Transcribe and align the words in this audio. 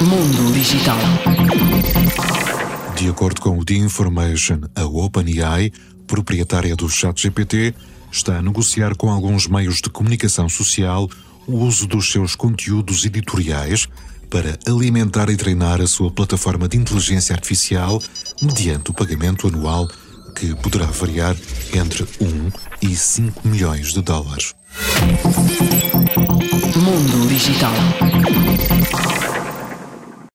Mundo 0.00 0.52
Digital. 0.52 0.98
De 2.96 3.08
acordo 3.08 3.40
com 3.40 3.58
o 3.58 3.64
The 3.64 3.74
Information, 3.74 4.60
a 4.74 4.84
OpenAI, 4.84 5.72
proprietária 6.06 6.76
do 6.76 6.88
ChatGPT, 6.88 7.74
está 8.10 8.38
a 8.38 8.42
negociar 8.42 8.94
com 8.96 9.10
alguns 9.10 9.46
meios 9.46 9.80
de 9.80 9.90
comunicação 9.90 10.48
social 10.48 11.08
o 11.46 11.58
uso 11.58 11.86
dos 11.86 12.10
seus 12.10 12.34
conteúdos 12.34 13.04
editoriais 13.04 13.88
para 14.30 14.58
alimentar 14.66 15.30
e 15.30 15.36
treinar 15.36 15.80
a 15.80 15.86
sua 15.86 16.10
plataforma 16.10 16.68
de 16.68 16.76
inteligência 16.76 17.34
artificial 17.34 18.02
mediante 18.42 18.90
o 18.90 18.94
pagamento 18.94 19.46
anual 19.48 19.88
que 20.34 20.54
poderá 20.56 20.86
variar 20.86 21.36
entre 21.72 22.04
1 22.20 22.50
e 22.82 22.96
5 22.96 23.46
milhões 23.46 23.92
de 23.92 24.02
dólares. 24.02 24.54
Mundo 26.76 27.23
Digital. 27.34 28.53